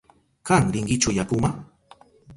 ¿Kan 0.47 0.63
rinkichu 0.73 1.09
yakuma? 1.17 1.49